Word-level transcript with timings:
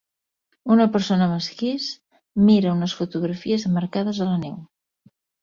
Una 0.75 0.85
persona 0.95 1.27
amb 1.29 1.35
esquís 1.35 1.89
mira 2.47 2.73
unes 2.73 2.97
fotografies 3.01 3.67
emmarcades 3.71 4.25
a 4.27 4.33
la 4.33 4.43
neu. 4.49 4.59